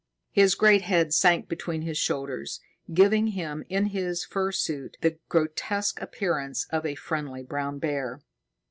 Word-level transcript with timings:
His 0.31 0.55
great 0.55 0.81
head 0.81 1.13
sank 1.13 1.47
between 1.47 1.83
his 1.83 1.95
shoulders, 1.95 2.59
giving 2.91 3.27
him, 3.27 3.63
in 3.69 3.85
his 3.89 4.25
fur 4.25 4.51
suit, 4.51 4.97
the 5.01 5.19
grotesque 5.29 6.01
appearance 6.01 6.65
of 6.71 6.87
a 6.87 6.95
friendly 6.95 7.43
brown 7.43 7.77
bear. 7.77 8.19